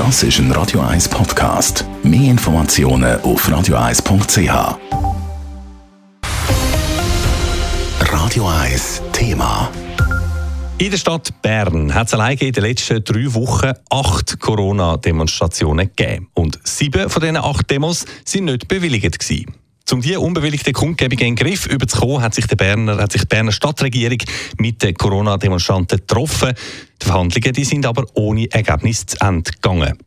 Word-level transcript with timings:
Das 0.00 0.22
ist 0.22 0.38
ein 0.38 0.50
Radio 0.52 0.80
1 0.80 1.10
Podcast. 1.10 1.84
Mehr 2.02 2.30
Informationen 2.30 3.20
auf 3.20 3.46
radio1.ch. 3.46 4.78
Radio 8.10 8.48
1 8.48 9.02
Thema. 9.12 9.70
In 10.78 10.90
der 10.90 10.96
Stadt 10.96 11.42
Bern 11.42 11.94
hat 11.94 12.06
es 12.06 12.14
allein 12.14 12.38
in 12.38 12.50
den 12.50 12.64
letzten 12.64 13.04
drei 13.04 13.34
Wochen 13.34 13.72
acht 13.90 14.40
Corona-Demonstrationen 14.40 15.90
gegeben. 15.94 16.28
Und 16.32 16.58
sieben 16.64 17.10
von 17.10 17.20
diesen 17.20 17.36
acht 17.36 17.68
Demos 17.68 18.06
sind 18.24 18.46
nicht 18.46 18.68
bewilligt 18.68 19.18
gewesen. 19.18 19.54
Um 19.92 20.00
diese 20.00 20.20
unbewilligte 20.20 20.72
Kundgebung 20.72 21.18
in 21.18 21.34
den 21.34 21.36
Griff 21.36 21.66
überzukommen, 21.66 22.22
hat 22.22 22.34
sich, 22.34 22.46
der 22.46 22.56
Berner, 22.56 22.98
hat 22.98 23.12
sich 23.12 23.22
die 23.22 23.26
Berner 23.26 23.52
Stadtregierung 23.52 24.18
mit 24.58 24.82
den 24.82 24.94
Corona-Demonstranten 24.94 25.98
getroffen. 25.98 26.52
Die 27.02 27.06
Verhandlungen 27.06 27.52
die 27.52 27.64
sind 27.64 27.86
aber 27.86 28.04
ohne 28.14 28.50
Ergebnis 28.52 29.06
zu 29.06 29.16
Ende 29.20 29.50
gegangen. 29.50 29.98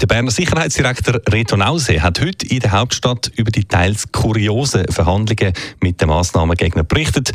Der 0.00 0.06
Berner 0.06 0.30
Sicherheitsdirektor 0.30 1.20
Reto 1.28 1.56
Nause 1.56 2.00
hat 2.02 2.20
heute 2.20 2.46
in 2.46 2.60
der 2.60 2.72
Hauptstadt 2.72 3.30
über 3.36 3.50
die 3.50 3.64
teils 3.64 4.10
kuriosen 4.12 4.86
Verhandlungen 4.88 5.52
mit 5.80 6.00
den 6.00 6.08
Massnahmengegner 6.08 6.84
berichtet. 6.84 7.32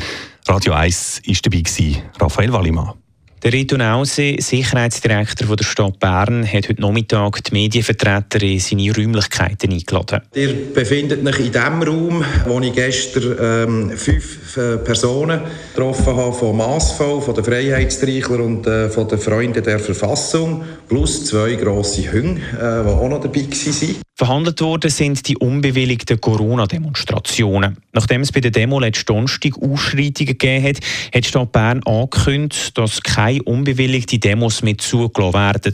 Radio 0.48 0.72
1 0.72 1.22
war 1.26 1.34
dabei, 1.42 2.02
Raphael 2.18 2.52
Wallimann. 2.52 3.05
Der 3.42 3.52
Rito 3.52 3.76
Nause, 3.76 4.36
Sicherheitsdirektor 4.38 5.54
der 5.54 5.64
Stadt 5.64 6.00
Bern, 6.00 6.50
hat 6.50 6.70
heute 6.70 6.80
Nachmittag 6.80 7.44
die 7.44 7.52
Medienvertreter 7.52 8.42
in 8.42 8.58
seine 8.58 8.90
Räumlichkeiten 8.96 9.72
eingeladen. 9.72 10.22
Ihr 10.34 10.72
befindet 10.72 11.24
euch 11.24 11.40
in 11.40 11.52
dem 11.52 11.82
Raum, 11.82 12.24
wo 12.46 12.58
ich 12.60 12.72
gestern 12.72 13.36
ähm, 13.38 13.90
fünf 13.90 14.56
äh, 14.56 14.78
Personen 14.78 15.42
getroffen 15.74 16.16
habe, 16.16 16.32
von 16.32 16.56
Massvoll, 16.56 17.20
von 17.20 17.34
den 17.34 17.44
Freiheitsstreichler 17.44 18.40
und 18.40 18.66
äh, 18.66 18.88
von 18.88 19.06
den 19.06 19.18
Freunden 19.18 19.62
der 19.62 19.80
Verfassung, 19.80 20.64
plus 20.88 21.26
zwei 21.26 21.56
grosse 21.56 22.10
Hunde, 22.10 22.40
äh, 22.40 22.84
die 22.84 22.88
auch 22.88 23.08
noch 23.08 23.20
dabei 23.20 23.42
waren. 23.42 23.96
Verhandelt 24.18 24.62
worden 24.62 24.90
sind 24.90 25.28
die 25.28 25.36
unbewilligten 25.36 26.18
Corona-Demonstrationen. 26.18 27.76
Nachdem 27.92 28.22
es 28.22 28.32
bei 28.32 28.40
der 28.40 28.50
Demo 28.50 28.80
letzten 28.80 29.04
Donnerstag 29.04 29.52
Ausschreitungen 29.60 30.38
gegeben 30.38 30.64
hat, 30.64 30.76
hat 31.14 31.24
die 31.24 31.28
Stadt 31.28 31.52
Bern 31.52 31.82
angekündigt, 31.84 32.78
dass 32.78 33.02
keine 33.02 33.25
unbewilligten 33.44 34.20
Demos 34.20 34.62
mehr 34.62 34.78
zugelassen 34.78 35.34
werden. 35.34 35.72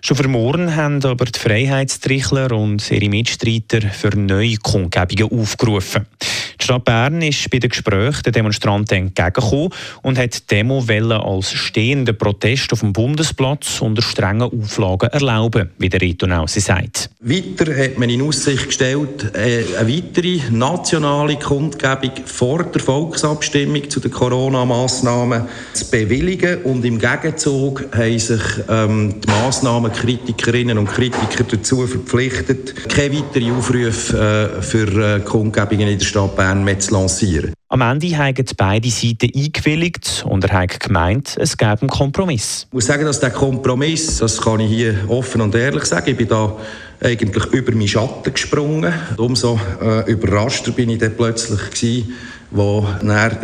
Schon 0.00 0.16
für 0.16 0.28
morgen 0.28 0.76
haben 0.76 1.04
aber 1.04 1.24
die 1.24 1.38
Freiheitstrichler 1.38 2.52
und 2.52 2.90
ihre 2.90 3.08
Mitstreiter 3.08 3.88
für 3.88 4.16
neue 4.16 4.56
Kundgebungen 4.56 5.40
aufgerufen. 5.40 6.06
Stadt 6.68 6.84
Bern 6.84 7.22
ist 7.22 7.48
bei 7.48 7.60
den 7.60 7.70
Gesprächen 7.70 8.24
den 8.24 8.32
Demonstranten 8.34 8.98
entgegengekommen 8.98 9.70
und 10.02 10.18
hat 10.18 10.34
die 10.34 10.46
Demo 10.54 10.84
als 10.86 11.50
stehenden 11.50 12.18
Protest 12.18 12.74
auf 12.74 12.80
dem 12.80 12.92
Bundesplatz 12.92 13.80
unter 13.80 14.02
strengen 14.02 14.42
Auflagen 14.42 15.08
erlauben, 15.08 15.70
wie 15.78 15.88
der 15.88 16.02
Rito 16.02 16.26
Nausi 16.26 16.60
sagt. 16.60 17.08
Weiter 17.20 17.74
hat 17.74 17.96
man 17.96 18.10
in 18.10 18.20
Aussicht 18.20 18.66
gestellt, 18.66 19.34
äh, 19.34 19.64
eine 19.78 19.90
weitere 19.90 20.40
nationale 20.50 21.36
Kundgebung 21.36 22.12
vor 22.26 22.64
der 22.64 22.82
Volksabstimmung 22.82 23.88
zu 23.88 24.00
den 24.00 24.10
Corona-Massnahmen 24.10 25.48
zu 25.72 25.90
bewilligen 25.90 26.64
und 26.64 26.84
im 26.84 26.98
Gegenzug 26.98 27.86
haben 27.96 28.18
sich 28.18 28.42
ähm, 28.68 29.14
die 29.22 29.26
Massnahmenkritikerinnen 29.26 30.76
und 30.76 30.90
Kritiker 30.90 31.44
dazu 31.44 31.86
verpflichtet, 31.86 32.90
keine 32.90 33.14
weiteren 33.14 33.56
Aufrufe 33.56 34.58
äh, 34.58 34.60
für 34.60 35.16
äh, 35.16 35.20
Kundgebungen 35.20 35.88
in 35.88 35.98
der 35.98 36.04
Stadt 36.04 36.36
Bern 36.36 36.57
mehr 36.64 36.78
zu 36.78 36.94
lancieren. 36.94 37.52
Am 37.68 37.80
Ende 37.82 38.16
haben 38.16 38.44
beide 38.56 38.90
Seiten 38.90 39.30
eingewilligt 39.34 40.24
und 40.26 40.44
er 40.44 40.62
hat 40.62 40.80
gemeint, 40.80 41.36
es 41.38 41.56
gäbe 41.56 41.82
einen 41.82 41.90
Kompromiss. 41.90 42.66
Ich 42.68 42.72
muss 42.72 42.86
sagen, 42.86 43.04
dass 43.04 43.20
der 43.20 43.30
Kompromiss, 43.30 44.18
das 44.18 44.40
kann 44.40 44.60
ich 44.60 44.70
hier 44.70 44.94
offen 45.08 45.40
und 45.40 45.54
ehrlich 45.54 45.84
sagen, 45.84 46.10
ich 46.10 46.16
bin 46.16 46.28
da 46.28 46.56
eigentlich 47.00 47.46
über 47.46 47.72
meinen 47.72 47.88
Schatten 47.88 48.32
gesprungen. 48.32 48.92
Umso 49.16 49.58
äh, 49.80 50.10
überraschter 50.10 50.72
bin 50.72 50.90
ich 50.90 50.98
dann 50.98 51.16
plötzlich 51.16 51.70
gewesen, 51.70 52.14
wo 52.50 52.86
der 53.02 53.38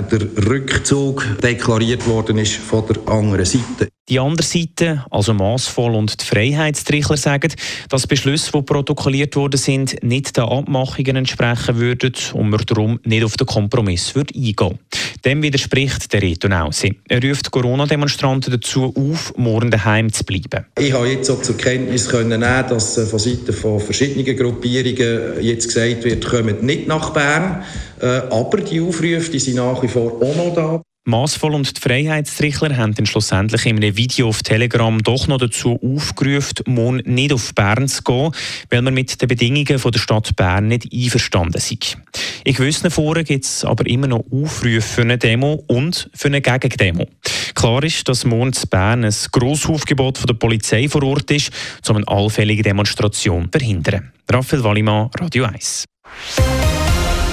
Rückzug 0.48 1.26
deklariert 1.42 2.06
worden 2.06 2.38
ist 2.38 2.54
von 2.54 2.84
der 2.86 3.12
anderen 3.12 3.44
Seite. 3.44 3.88
Die 4.08 4.20
andere 4.20 4.46
Seite, 4.46 5.04
also 5.10 5.32
Massvoll 5.32 5.94
und 5.94 6.20
die 6.20 6.24
Freiheitstrichler, 6.24 7.16
sagen, 7.16 7.52
dass 7.88 8.06
Beschlüsse, 8.06 8.50
die 8.52 8.62
protokolliert 8.62 9.34
worden 9.36 9.56
sind, 9.56 10.02
nicht 10.02 10.36
den 10.36 10.44
Abmachungen 10.44 11.16
entsprechen 11.16 11.76
würden 11.76 12.14
und 12.34 12.50
man 12.50 12.60
darum 12.66 13.00
nicht 13.04 13.24
auf 13.24 13.36
den 13.36 13.46
Kompromiss 13.46 14.14
würde 14.14 14.34
eingehen 14.34 14.78
Dem 15.24 15.42
widerspricht 15.42 16.12
der 16.12 16.20
Reto 16.20 16.48
Nausi. 16.48 17.00
Er 17.08 17.22
ruft 17.22 17.50
Corona-Demonstranten 17.50 18.52
dazu 18.52 18.92
auf, 18.94 19.32
morgen 19.38 19.70
daheim 19.70 20.12
zu 20.12 20.22
bleiben. 20.22 20.66
Ich 20.78 20.92
habe 20.92 21.08
jetzt 21.08 21.30
auch 21.30 21.40
zur 21.40 21.56
Kenntnis 21.56 22.10
können 22.10 22.40
nehmen, 22.40 22.64
dass 22.68 22.98
äh, 22.98 23.06
von 23.06 23.18
Seiten 23.18 23.54
von 23.54 23.80
verschiedenen 23.80 24.36
Gruppierungen 24.36 25.40
jetzt 25.40 25.68
gesagt 25.68 26.04
wird, 26.04 26.26
kommt 26.26 26.62
nicht 26.62 26.88
nach 26.88 27.10
Bern. 27.14 27.64
Äh, 28.02 28.06
aber 28.06 28.58
die 28.58 28.82
Aufrufe 28.82 29.30
die 29.30 29.38
sind 29.38 29.56
nach 29.56 29.82
wie 29.82 29.88
vor 29.88 30.20
auch 30.20 30.36
noch 30.36 30.54
da. 30.54 30.82
Massvoll 31.06 31.54
und 31.54 31.76
die 31.76 31.80
Freiheitstrichler 31.80 32.78
haben 32.78 32.94
dann 32.94 33.04
schlussendlich 33.04 33.66
in 33.66 33.76
einem 33.76 33.94
Video 33.96 34.28
auf 34.28 34.42
Telegram 34.42 35.02
doch 35.02 35.26
noch 35.26 35.36
dazu 35.36 35.78
aufgerufen, 35.82 36.64
morgen 36.66 37.02
nicht 37.04 37.32
auf 37.32 37.54
Bern 37.54 37.88
zu 37.88 38.02
gehen, 38.02 38.32
weil 38.70 38.80
man 38.80 38.94
mit 38.94 39.20
den 39.20 39.28
Bedingungen 39.28 39.66
der 39.66 39.98
Stadt 39.98 40.34
Bern 40.34 40.68
nicht 40.68 40.90
einverstanden 40.90 41.60
sind. 41.60 41.98
In 42.44 42.54
gewissen 42.54 42.90
Foren 42.90 43.24
gibt 43.24 43.44
es 43.44 43.66
aber 43.66 43.86
immer 43.86 44.06
noch 44.06 44.24
Aufrufe 44.30 44.80
für 44.80 45.02
eine 45.02 45.18
Demo 45.18 45.62
und 45.66 46.08
für 46.14 46.28
eine 46.28 46.40
Gegendemo. 46.40 47.06
Klar 47.54 47.84
ist, 47.84 48.08
dass 48.08 48.24
morgen 48.24 48.52
in 48.52 48.68
Bern 48.70 49.04
ein 49.04 49.14
Grossaufgebot 49.30 50.16
von 50.16 50.26
der 50.26 50.34
Polizei 50.34 50.88
vor 50.88 51.02
Ort 51.02 51.30
ist, 51.30 51.50
um 51.86 51.96
eine 51.96 52.08
allfällige 52.08 52.62
Demonstration 52.62 53.44
zu 53.44 53.58
verhindern. 53.58 54.12
Raphael 54.30 54.64
Wallimann, 54.64 55.10
Radio 55.20 55.44
1. 55.44 55.84